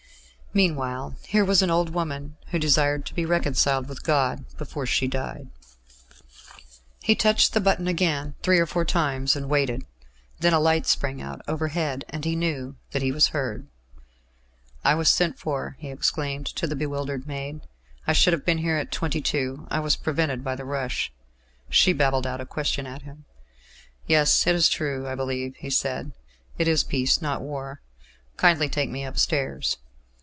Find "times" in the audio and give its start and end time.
8.83-9.33